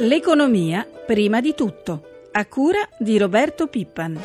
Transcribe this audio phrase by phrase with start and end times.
[0.00, 4.20] L'economia prima di tutto, a cura di Roberto Pippan.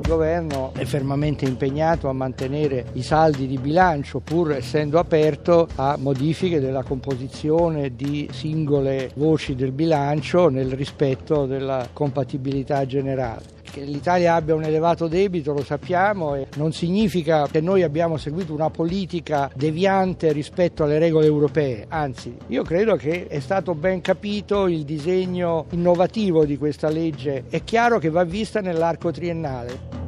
[0.00, 5.96] Il governo è fermamente impegnato a mantenere i saldi di bilancio pur essendo aperto a
[5.96, 13.62] modifiche della composizione di singole voci del bilancio nel rispetto della compatibilità generale.
[13.74, 18.54] Che l'Italia abbia un elevato debito lo sappiamo e non significa che noi abbiamo seguito
[18.54, 24.68] una politica deviante rispetto alle regole europee, anzi io credo che è stato ben capito
[24.68, 30.03] il disegno innovativo di questa legge, è chiaro che va vista nell'arco triennale.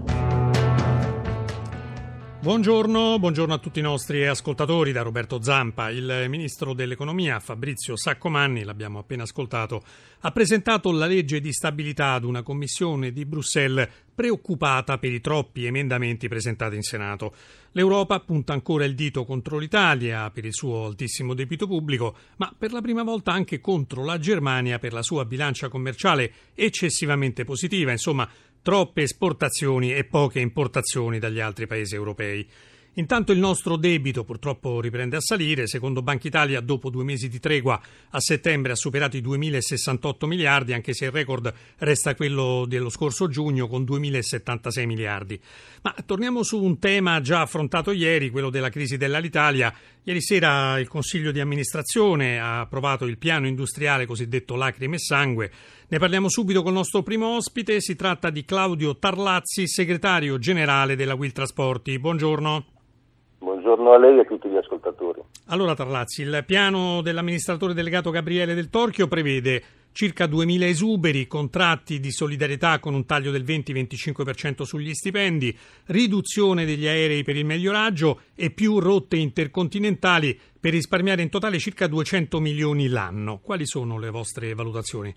[2.47, 5.91] Buongiorno, buongiorno, a tutti i nostri ascoltatori da Roberto Zampa.
[5.91, 9.83] Il ministro dell'economia Fabrizio Saccomanni, l'abbiamo appena ascoltato,
[10.21, 15.65] ha presentato la legge di stabilità ad una commissione di Bruxelles preoccupata per i troppi
[15.65, 17.35] emendamenti presentati in Senato.
[17.73, 22.71] L'Europa punta ancora il dito contro l'Italia per il suo altissimo debito pubblico, ma per
[22.71, 27.91] la prima volta anche contro la Germania per la sua bilancia commerciale eccessivamente positiva.
[27.91, 28.27] Insomma,
[28.67, 32.45] troppe esportazioni e poche importazioni dagli altri paesi europei.
[32.99, 35.67] Intanto il nostro debito purtroppo riprende a salire.
[35.67, 40.73] Secondo Banca Italia, dopo due mesi di tregua, a settembre ha superato i 2.068 miliardi,
[40.73, 45.39] anche se il record resta quello dello scorso giugno con 2.076 miliardi.
[45.83, 49.75] Ma torniamo su un tema già affrontato ieri, quello della crisi dell'Alitalia.
[50.03, 55.53] Ieri sera il Consiglio di amministrazione ha approvato il piano industriale cosiddetto Lacrime e Sangue.
[55.89, 57.79] Ne parliamo subito con il nostro primo ospite.
[57.83, 61.99] Si tratta di Claudio Tarlazzi, segretario generale della Will Trasporti.
[61.99, 62.65] Buongiorno.
[63.87, 65.23] Buongiorno a lei e a tutti gli ascoltatori.
[65.49, 72.11] Allora Tarlazzi, il piano dell'amministratore delegato Gabriele Del Torchio prevede circa 2.000 esuberi, contratti di
[72.11, 78.23] solidarietà con un taglio del 20-25% sugli stipendi, riduzione degli aerei per il meglio raggio
[78.35, 83.39] e più rotte intercontinentali per risparmiare in totale circa 200 milioni l'anno.
[83.41, 85.15] Quali sono le vostre valutazioni?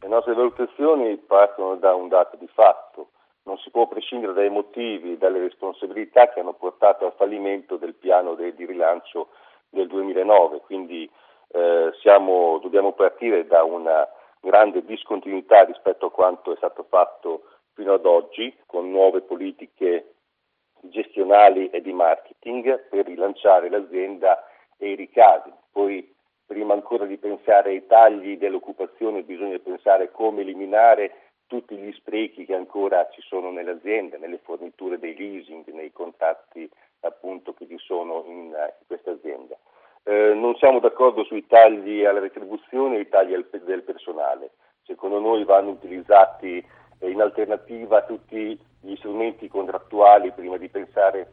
[0.00, 3.10] Le nostre valutazioni partono da un dato di fatto
[3.44, 8.34] non si può prescindere dai motivi dalle responsabilità che hanno portato al fallimento del piano
[8.34, 9.28] de, di rilancio
[9.68, 11.10] del 2009, quindi
[11.52, 14.06] eh, siamo, dobbiamo partire da una
[14.40, 17.42] grande discontinuità rispetto a quanto è stato fatto
[17.74, 20.14] fino ad oggi, con nuove politiche
[20.82, 24.44] gestionali e di marketing per rilanciare l'azienda
[24.76, 25.52] e i ricavi.
[25.70, 26.14] Poi,
[26.46, 32.54] prima ancora di pensare ai tagli dell'occupazione, bisogna pensare come eliminare tutti gli sprechi che
[32.54, 38.22] ancora ci sono nelle aziende, nelle forniture dei leasing, nei contatti appunto che ci sono
[38.28, 39.58] in, in questa azienda.
[40.04, 44.52] Eh, non siamo d'accordo sui tagli alla retribuzione e ai tagli al, del personale.
[44.84, 46.64] Secondo noi vanno utilizzati
[47.00, 51.32] eh, in alternativa tutti gli strumenti contrattuali prima di pensare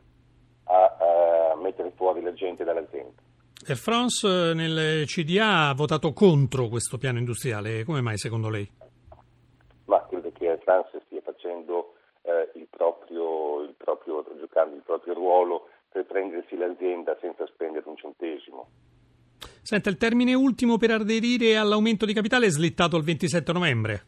[0.64, 3.22] a, a mettere fuori la gente dall'azienda.
[3.68, 8.77] Air France eh, nel CDA ha votato contro questo piano industriale, come mai secondo lei?
[10.68, 17.18] France stia facendo eh, il, proprio, il proprio, giocando il proprio ruolo per prendersi l'azienda
[17.22, 18.68] senza spendere un centesimo.
[19.62, 24.02] Senta, il termine ultimo per aderire all'aumento di capitale è slittato il 27 novembre.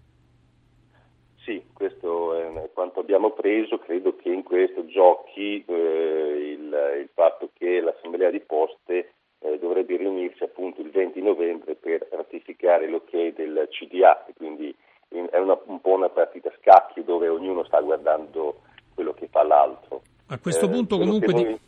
[1.45, 3.79] Sì, questo è quanto abbiamo preso.
[3.79, 9.95] Credo che in questo giochi eh, il, il, fatto che l'Assemblea di Poste eh, dovrebbe
[9.95, 14.75] riunirsi appunto il 20 novembre per ratificare l'ok del CDA, quindi
[15.09, 18.61] è una, un po' una partita a scacchi dove ognuno sta guardando
[18.93, 20.01] quello che fa l'altro.
[20.27, 21.33] A questo eh, punto comunque...
[21.33, 21.59] Di...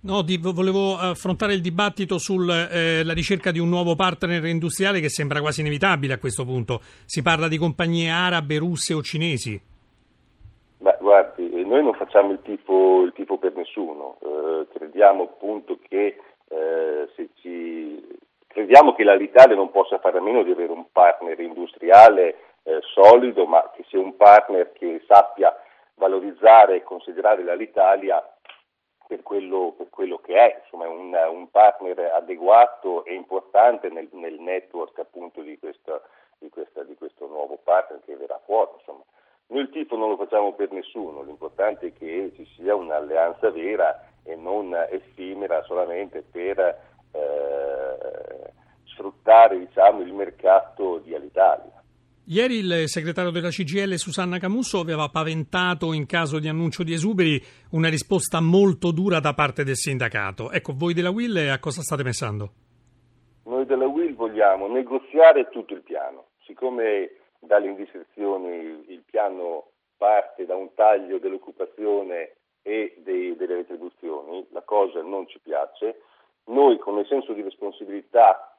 [0.00, 5.08] No, di, volevo affrontare il dibattito sulla eh, ricerca di un nuovo partner industriale che
[5.08, 6.80] sembra quasi inevitabile a questo punto.
[7.04, 9.60] Si parla di compagnie arabe, russe o cinesi.
[10.78, 16.16] Beh, guardi, noi non facciamo il tifo, il tifo per nessuno, eh, crediamo appunto che
[16.48, 18.00] eh, se ci
[18.46, 23.46] crediamo che l'Italia non possa fare a meno di avere un partner industriale eh, solido,
[23.46, 25.56] ma che sia un partner che sappia
[25.94, 28.22] valorizzare e considerare l'Italia
[29.06, 34.38] per quello, per quello che è, insomma un, un, partner adeguato e importante nel, nel
[34.38, 35.98] network appunto di, questa,
[36.36, 38.72] di, questa, di, questo nuovo partner che verrà fuori.
[38.78, 39.02] Insomma.
[39.46, 43.98] Noi il tifo non lo facciamo per nessuno, l'importante è che ci sia un'alleanza vera
[44.22, 48.52] e non effimera solamente per eh,
[48.84, 51.77] sfruttare diciamo, il mercato di Alitalia.
[52.30, 57.40] Ieri il segretario della CGL Susanna Camusso aveva paventato in caso di annuncio di esuberi
[57.70, 60.50] una risposta molto dura da parte del sindacato.
[60.50, 62.50] Ecco, voi della Will a cosa state pensando?
[63.44, 66.26] Noi della Will vogliamo negoziare tutto il piano.
[66.44, 74.62] Siccome dalle indiscrezioni il piano parte da un taglio dell'occupazione e dei, delle retribuzioni, la
[74.66, 76.02] cosa non ci piace,
[76.48, 78.57] noi il senso di responsabilità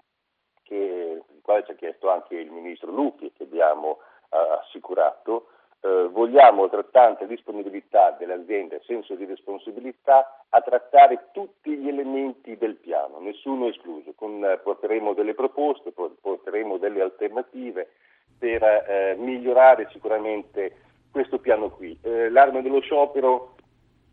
[0.69, 3.97] che, quale ci ha chiesto anche il ministro Lupi che abbiamo
[4.29, 5.47] uh, assicurato,
[5.81, 12.75] eh, vogliamo altrettanta disponibilità delle aziende, senso di responsabilità a trattare tutti gli elementi del
[12.75, 14.11] piano, nessuno escluso.
[14.15, 17.89] Con, eh, porteremo delle proposte, porteremo delle alternative
[18.37, 20.75] per eh, migliorare sicuramente
[21.11, 21.97] questo piano qui.
[22.01, 23.55] Eh, l'arma dello sciopero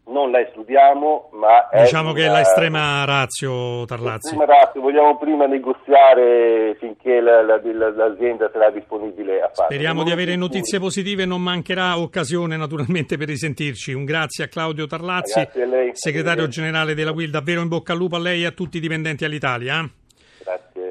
[0.08, 4.30] non la escludiamo, ma diciamo che è l'estrema razio Tarlazzi.
[4.30, 9.68] L'estrema razio, vogliamo prima negoziare finché la, la, la, l'azienda sarà disponibile a fare.
[9.72, 13.92] Speriamo di avere notizie positive, non mancherà occasione naturalmente per risentirci.
[13.92, 18.16] Un grazie a Claudio Tarlazzi, lei, segretario generale della WIL, davvero in bocca al lupo
[18.16, 19.88] a lei e a tutti i dipendenti all'Italia.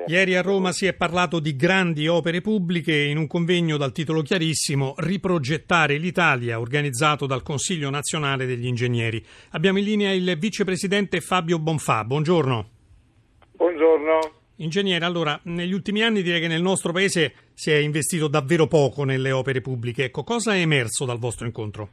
[0.07, 4.21] Ieri a Roma si è parlato di grandi opere pubbliche in un convegno dal titolo
[4.21, 9.25] chiarissimo Riprogettare l'Italia, organizzato dal Consiglio nazionale degli ingegneri.
[9.53, 12.03] Abbiamo in linea il vicepresidente Fabio Bonfà.
[12.03, 12.69] Buongiorno.
[13.53, 14.19] Buongiorno.
[14.57, 19.05] Ingegnere, allora, negli ultimi anni direi che nel nostro paese si è investito davvero poco
[19.05, 20.03] nelle opere pubbliche.
[20.03, 21.89] Ecco, cosa è emerso dal vostro incontro?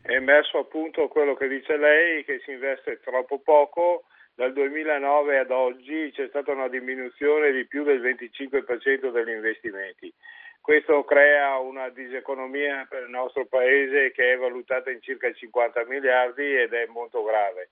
[0.00, 5.50] È emerso appunto quello che dice lei, che si investe troppo poco dal 2009 ad
[5.50, 10.12] oggi c'è stata una diminuzione di più del 25% degli investimenti.
[10.60, 16.56] Questo crea una diseconomia per il nostro paese che è valutata in circa 50 miliardi
[16.56, 17.70] ed è molto grave.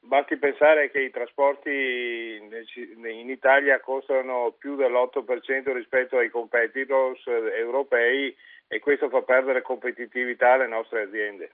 [0.00, 8.36] Basti pensare che i trasporti in Italia costano più dell'8% rispetto ai competitors europei
[8.68, 11.50] e questo fa perdere competitività alle nostre aziende.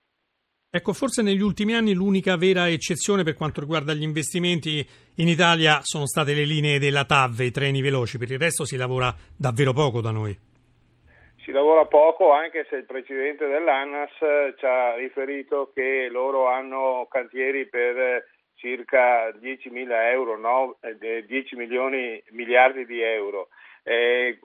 [0.74, 4.82] Ecco, forse negli ultimi anni l'unica vera eccezione per quanto riguarda gli investimenti
[5.16, 8.78] in Italia sono state le linee della TAV, i treni veloci, per il resto si
[8.78, 10.34] lavora davvero poco da noi.
[11.44, 14.12] Si lavora poco anche se il presidente dell'ANAS
[14.56, 18.24] ci ha riferito che loro hanno cantieri per
[18.54, 20.78] circa 10 mila euro, no?
[20.80, 23.48] 10 milioni, miliardi di euro.
[23.84, 24.38] Eh,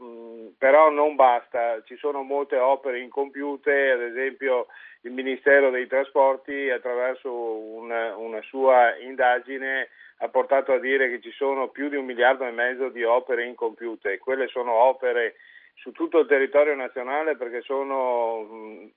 [0.57, 4.65] però non basta, ci sono molte opere incompiute, ad esempio
[5.07, 9.87] il Ministero dei Trasporti attraverso una, una sua indagine
[10.17, 13.45] ha portato a dire che ci sono più di un miliardo e mezzo di opere
[13.45, 14.17] incompiute.
[14.17, 15.35] Quelle sono opere
[15.75, 18.89] su tutto il territorio nazionale perché sono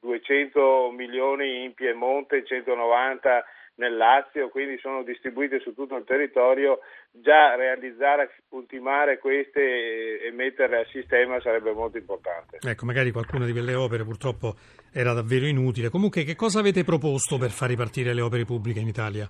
[0.00, 3.44] 200 milioni in Piemonte, 190
[3.76, 6.80] nel Lazio, quindi sono distribuite su tutto il territorio,
[7.10, 12.58] già realizzare, ultimare queste e metterle a sistema sarebbe molto importante.
[12.60, 14.54] Ecco, magari qualcuna di quelle opere purtroppo
[14.92, 15.88] era davvero inutile.
[15.88, 19.28] Comunque, che cosa avete proposto per far ripartire le opere pubbliche in Italia?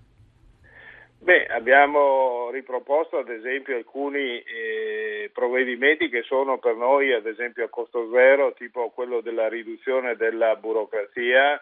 [1.25, 7.71] Beh, abbiamo riproposto ad esempio alcuni eh, provvedimenti che sono per noi ad esempio a
[7.71, 11.59] costo zero, tipo quello della riduzione della burocrazia,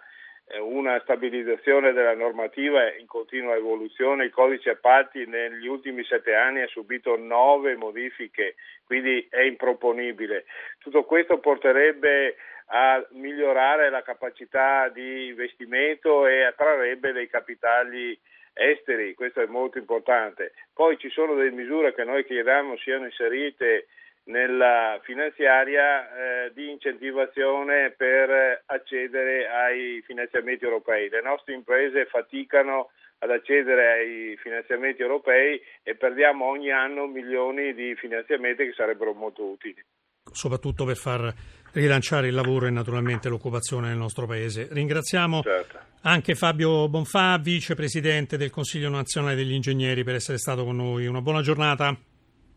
[0.60, 4.24] una stabilizzazione della normativa in continua evoluzione.
[4.24, 10.44] Il codice appalti negli ultimi sette anni ha subito nove modifiche, quindi è improponibile.
[10.78, 12.36] Tutto questo porterebbe
[12.66, 18.18] a migliorare la capacità di investimento e attrarrebbe dei capitali
[18.54, 20.52] esteri, questo è molto importante.
[20.72, 23.86] Poi ci sono delle misure che noi chiediamo siano inserite
[24.24, 31.08] nella finanziaria eh, di incentivazione per accedere ai finanziamenti europei.
[31.08, 37.94] Le nostre imprese faticano ad accedere ai finanziamenti europei e perdiamo ogni anno milioni di
[37.96, 39.82] finanziamenti che sarebbero molto utili.
[40.30, 41.32] Soprattutto per far
[41.72, 44.68] rilanciare il lavoro e naturalmente l'occupazione nel nostro paese.
[44.70, 45.78] Ringraziamo certo.
[46.02, 51.06] anche Fabio Bonfà, vicepresidente del Consiglio nazionale degli ingegneri, per essere stato con noi.
[51.06, 51.96] Una buona giornata.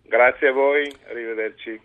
[0.07, 1.81] Grazie a voi, arrivederci.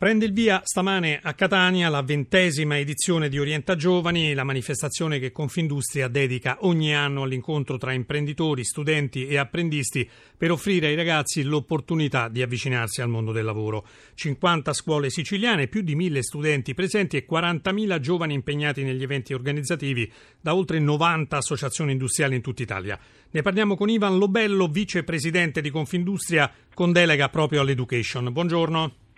[0.00, 5.30] Prende il via stamane a Catania la ventesima edizione di Orienta Giovani, la manifestazione che
[5.30, 12.30] Confindustria dedica ogni anno all'incontro tra imprenditori, studenti e apprendisti per offrire ai ragazzi l'opportunità
[12.30, 13.86] di avvicinarsi al mondo del lavoro.
[14.14, 20.10] 50 scuole siciliane, più di 1000 studenti presenti e 40.000 giovani impegnati negli eventi organizzativi
[20.40, 22.98] da oltre 90 associazioni industriali in tutta Italia.
[23.32, 28.32] Ne parliamo con Ivan Lobello, vicepresidente di Confindustria con delega proprio all'education.
[28.32, 29.08] Buongiorno.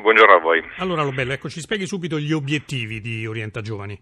[0.00, 0.62] Buongiorno a voi.
[0.78, 3.98] Allora Lobello, ecco, ci spieghi subito gli obiettivi di Orienta Giovani.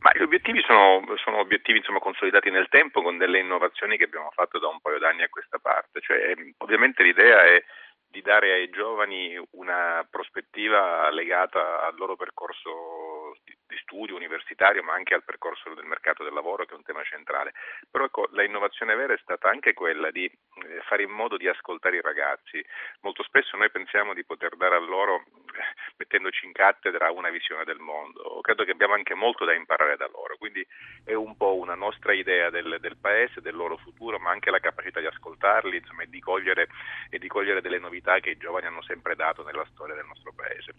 [0.00, 4.30] Ma gli obiettivi sono, sono obiettivi insomma, consolidati nel tempo con delle innovazioni che abbiamo
[4.34, 6.00] fatto da un paio d'anni a questa parte.
[6.00, 7.64] Cioè, ovviamente l'idea è
[8.10, 13.13] di dare ai giovani una prospettiva legata al loro percorso
[13.44, 17.02] di studio universitario ma anche al percorso del mercato del lavoro che è un tema
[17.02, 17.52] centrale.
[17.90, 21.48] Però ecco, la innovazione vera è stata anche quella di eh, fare in modo di
[21.48, 22.64] ascoltare i ragazzi.
[23.00, 25.24] Molto spesso noi pensiamo di poter dare a loro,
[25.54, 28.40] eh, mettendoci in cattedra, una visione del mondo.
[28.40, 30.66] Credo che abbiamo anche molto da imparare da loro, quindi
[31.04, 34.60] è un po' una nostra idea del, del paese, del loro futuro, ma anche la
[34.60, 36.68] capacità di ascoltarli insomma, e, di cogliere,
[37.10, 40.32] e di cogliere delle novità che i giovani hanno sempre dato nella storia del nostro
[40.32, 40.74] paese.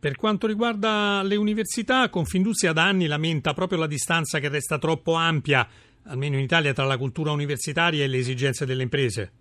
[0.00, 5.12] Per quanto riguarda le università, Confindustria da anni lamenta proprio la distanza che resta troppo
[5.12, 5.68] ampia,
[6.06, 9.32] almeno in Italia, tra la cultura universitaria e le esigenze delle imprese.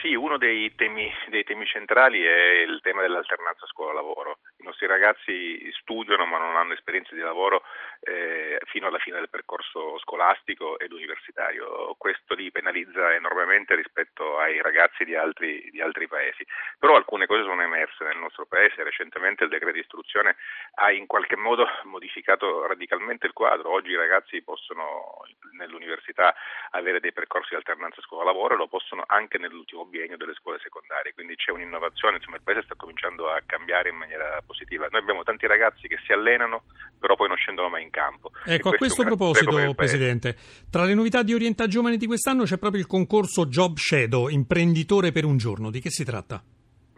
[0.00, 4.38] Sì, uno dei temi, dei temi centrali è il tema dell'alternanza scuola-lavoro.
[4.68, 7.62] Nostri ragazzi studiano ma non hanno esperienze di lavoro
[8.00, 11.94] eh, fino alla fine del percorso scolastico ed universitario.
[11.96, 16.44] Questo li penalizza enormemente rispetto ai ragazzi di altri, di altri paesi.
[16.78, 18.84] Però alcune cose sono emerse nel nostro paese.
[18.84, 20.36] Recentemente il decreto di istruzione
[20.74, 23.70] ha in qualche modo modificato radicalmente il quadro.
[23.70, 26.34] Oggi i ragazzi possono nell'università
[26.72, 31.14] avere dei percorsi di alternanza scuola-lavoro e lo possono anche nell'ultimo biennio delle scuole secondarie.
[31.14, 34.56] Quindi c'è un'innovazione, insomma il paese sta cominciando a cambiare in maniera positiva.
[34.68, 36.62] Noi abbiamo tanti ragazzi che si allenano
[36.98, 38.30] però poi non scendono mai in campo.
[38.44, 40.36] Ecco, a questo proposito, Presidente,
[40.70, 45.12] tra le novità di Orienta Giovani di quest'anno c'è proprio il concorso Job Shadow, imprenditore
[45.12, 45.70] per un giorno.
[45.70, 46.42] Di che si tratta?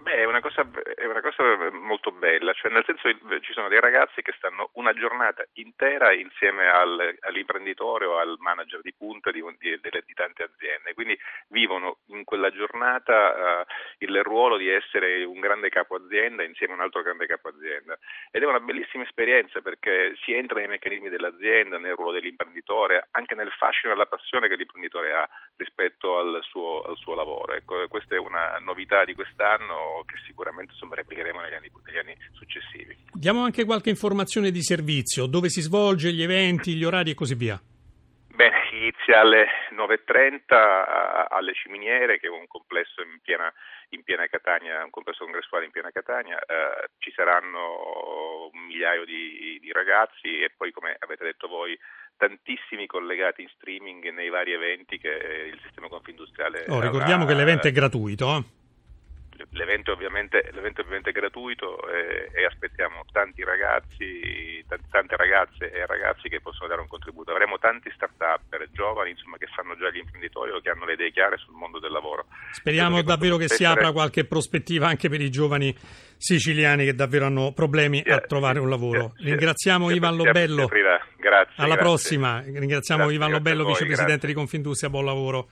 [0.03, 0.67] Beh, è una cosa
[1.31, 3.09] cosa molto bella, cioè nel senso
[3.41, 8.81] ci sono dei ragazzi che stanno una giornata intera insieme al, all'imprenditore o al manager
[8.81, 13.65] di punta di, di, di, tante aziende, quindi vivono in quella giornata uh,
[13.99, 17.99] il ruolo di essere un grande capo azienda insieme a un altro grande capo azienda.
[18.31, 23.35] Ed è una bellissima esperienza perché si entra nei meccanismi dell'azienda, nel ruolo dell'imprenditore, anche
[23.35, 27.53] nel fascino e la passione che l'imprenditore ha rispetto al suo, al suo lavoro.
[27.53, 32.17] Ecco, questa è una novità di quest'anno che sicuramente insomma, applicheremo negli anni, negli anni
[32.33, 32.97] successivi.
[33.13, 37.35] Diamo anche qualche informazione di servizio, dove si svolge, gli eventi, gli orari e così
[37.35, 37.61] via.
[38.35, 43.53] Bene, inizia alle 9.30 alle Ciminiere, che è un complesso in piena,
[43.91, 46.39] in piena Catania, un complesso congressuale in piena Catania.
[46.39, 51.79] Eh, ci saranno un migliaio di, di, ragazzi e poi, come avete detto voi,
[52.17, 56.65] tantissimi collegati in streaming nei vari eventi che il sistema confindustriale.
[56.69, 58.37] Oh, ricordiamo avrà, che l'evento è gratuito.
[58.37, 58.60] Eh?
[59.53, 65.87] L'evento ovviamente, l'evento ovviamente è gratuito e, e aspettiamo tanti ragazzi, t- tante ragazze e
[65.87, 67.33] ragazzi che possono dare un contributo.
[67.33, 71.11] Avremo tanti start-up giovani insomma, che fanno già gli imprenditori o che hanno le idee
[71.11, 72.27] chiare sul mondo del lavoro.
[72.53, 75.75] Speriamo che davvero che si apra qualche prospettiva anche per i giovani
[76.17, 79.15] siciliani che davvero hanno problemi a trovare un lavoro.
[79.17, 80.67] Ringraziamo Ivan Lobello.
[80.67, 81.55] Grazie.
[81.57, 81.77] Alla grazie.
[81.77, 82.41] prossima.
[82.41, 84.91] Ringraziamo grazie, Ivan Lobello, vicepresidente di Confindustria.
[84.91, 85.49] Buon lavoro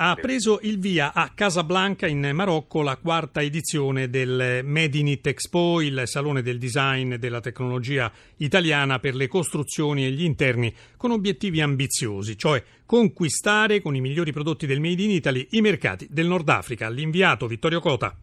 [0.00, 5.26] ha preso il via a Casablanca in Marocco la quarta edizione del Made in It
[5.26, 10.72] Expo, il salone del design e della tecnologia italiana per le costruzioni e gli interni
[10.96, 16.06] con obiettivi ambiziosi, cioè conquistare con i migliori prodotti del Made in Italy i mercati
[16.08, 16.88] del Nord Africa.
[16.88, 18.16] L'inviato Vittorio Cota.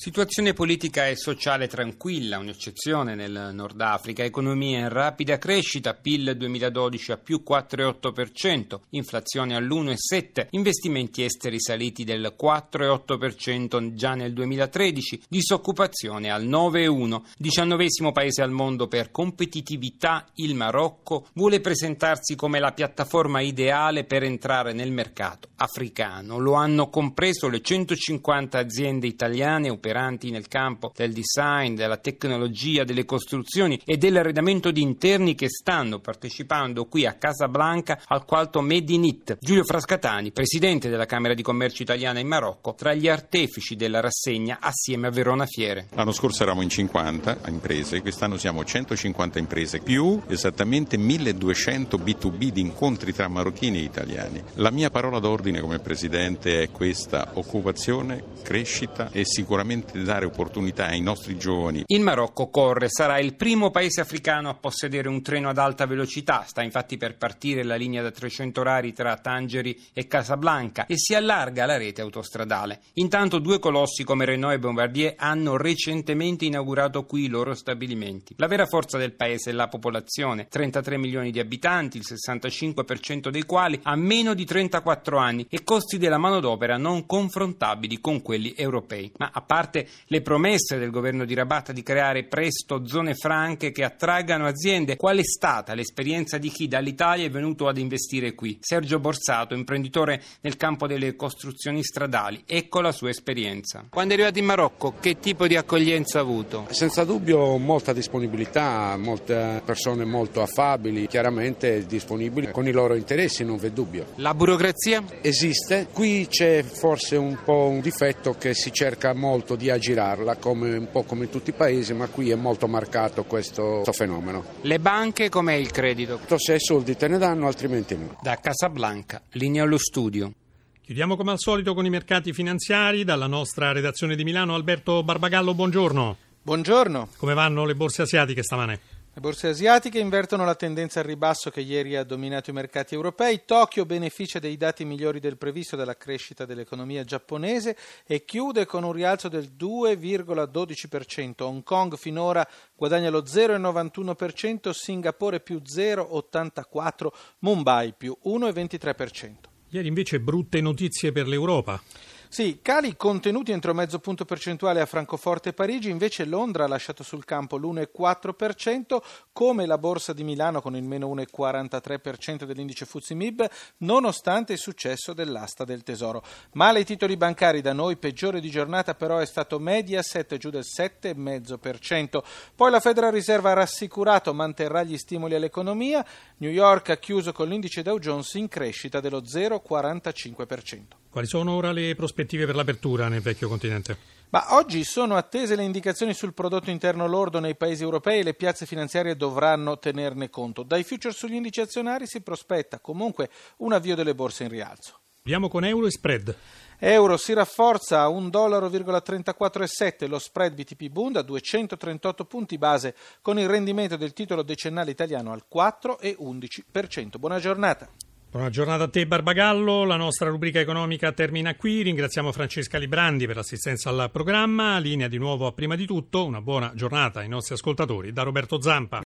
[0.00, 7.10] Situazione politica e sociale tranquilla, un'eccezione nel Nord Africa, economia in rapida crescita, PIL 2012
[7.10, 16.46] a più 4,8%, inflazione all'1,7%, investimenti esteri saliti del 4,8% già nel 2013, disoccupazione al
[16.46, 24.04] 9,1%, diciannovesimo paese al mondo per competitività, il Marocco vuole presentarsi come la piattaforma ideale
[24.04, 26.38] per entrare nel mercato africano.
[26.38, 33.04] Lo hanno compreso le 150 aziende italiane operanti nel campo del design, della tecnologia, delle
[33.04, 39.04] costruzioni e dell'arredamento di interni che stanno partecipando qui a Casablanca al quarto Made in
[39.04, 39.38] It.
[39.40, 44.58] Giulio Frascatani, presidente della Camera di Commercio Italiana in Marocco, tra gli artefici della rassegna
[44.60, 45.88] assieme a Verona Fiere.
[45.94, 52.60] L'anno scorso eravamo in 50 imprese, quest'anno siamo 150 imprese, più esattamente 1200 B2B di
[52.60, 54.42] incontri tra marocchini e italiani.
[54.54, 60.86] La mia parola d'ordine come presidente è questa, occupazione, crescita e sicuramente sicuramente dare opportunità
[60.86, 61.84] ai nostri giovani.
[61.86, 66.44] Il Marocco corre, sarà il primo paese africano a possedere un treno ad alta velocità,
[66.46, 71.14] sta infatti per partire la linea da 300 orari tra Tangeri e Casablanca e si
[71.14, 72.80] allarga la rete autostradale.
[72.94, 78.34] Intanto due colossi come Renault e Bombardier hanno recentemente inaugurato qui i loro stabilimenti.
[78.38, 83.44] La vera forza del paese è la popolazione, 33 milioni di abitanti, il 65% dei
[83.44, 89.12] quali ha meno di 34 anni e costi della manodopera non confrontabili con quelli europei.
[89.18, 93.70] Ma a parte parte le promesse del governo di Rabat di creare presto zone franche
[93.70, 94.96] che attraggano aziende.
[94.96, 98.58] Qual è stata l'esperienza di chi dall'Italia è venuto ad investire qui?
[98.60, 102.42] Sergio Borsato, imprenditore nel campo delle costruzioni stradali.
[102.46, 103.84] Ecco la sua esperienza.
[103.90, 106.66] Quando è arrivato in Marocco, che tipo di accoglienza ha avuto?
[106.70, 113.58] Senza dubbio molta disponibilità, molte persone molto affabili, chiaramente disponibili con i loro interessi, non
[113.58, 114.06] v'è dubbio.
[114.16, 115.04] La burocrazia?
[115.20, 120.76] Esiste, qui c'è forse un po' un difetto che si cerca molto di aggirarla, come,
[120.78, 124.42] un po' come in tutti i paesi, ma qui è molto marcato questo, questo fenomeno.
[124.62, 126.18] Le banche com'è il credito?
[126.36, 128.18] Se hai soldi te ne danno, altrimenti no.
[128.22, 130.32] Da Casablanca, linea allo studio.
[130.80, 133.04] Chiudiamo come al solito con i mercati finanziari.
[133.04, 136.16] Dalla nostra redazione di Milano, Alberto Barbagallo, buongiorno.
[136.40, 137.08] Buongiorno.
[137.18, 138.97] Come vanno le borse asiatiche stamane?
[139.18, 143.42] Le borse asiatiche invertono la tendenza al ribasso che ieri ha dominato i mercati europei.
[143.44, 148.92] Tokyo beneficia dei dati migliori del previsto dalla crescita dell'economia giapponese e chiude con un
[148.92, 151.42] rialzo del 2,12%.
[151.42, 152.46] Hong Kong finora
[152.76, 157.08] guadagna lo 0,91%, Singapore più 0,84%,
[157.40, 159.32] Mumbai più 1,23%.
[159.70, 161.82] Ieri invece brutte notizie per l'Europa.
[162.30, 167.02] Sì, cali contenuti entro mezzo punto percentuale a Francoforte e Parigi, invece Londra ha lasciato
[167.02, 168.98] sul campo l'1,4%,
[169.32, 175.14] come la borsa di Milano con il meno 1,43% dell'indice Fuzzi Mib, nonostante il successo
[175.14, 176.22] dell'asta del Tesoro.
[176.52, 180.64] Male i titoli bancari da noi, peggiore di giornata però è stato Mediaset giù del
[180.64, 182.22] 7,5%.
[182.54, 186.04] Poi la Federal Reserve ha rassicurato manterrà gli stimoli all'economia,
[186.36, 191.07] New York ha chiuso con l'indice Dow Jones in crescita dello 0,45%.
[191.10, 194.16] Quali sono ora le prospettive per l'apertura nel vecchio continente?
[194.30, 198.34] Ma oggi sono attese le indicazioni sul prodotto interno lordo nei paesi europei e le
[198.34, 200.62] piazze finanziarie dovranno tenerne conto.
[200.62, 204.98] Dai future sugli indici azionari si prospetta comunque un avvio delle borse in rialzo.
[205.20, 206.36] Andiamo con euro e spread.
[206.78, 213.48] Euro si rafforza a 1,34,7 lo spread BTP Bund a 238 punti base con il
[213.48, 217.18] rendimento del titolo decennale italiano al 4,11%.
[217.18, 217.88] Buona giornata.
[218.30, 223.36] Buona giornata a te Barbagallo, la nostra rubrica economica termina qui, ringraziamo Francesca Librandi per
[223.36, 227.54] l'assistenza al programma, linea di nuovo a prima di tutto, una buona giornata ai nostri
[227.54, 228.96] ascoltatori da Roberto Zampa.